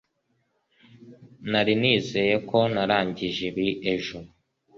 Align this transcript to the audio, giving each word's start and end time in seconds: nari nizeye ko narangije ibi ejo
nari 1.51 1.73
nizeye 1.81 2.35
ko 2.49 2.59
narangije 2.73 3.41
ibi 3.51 3.67
ejo 3.93 4.17